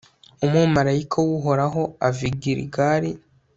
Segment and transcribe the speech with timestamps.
[0.45, 3.11] umumalayika w'uhoraho ava i giligali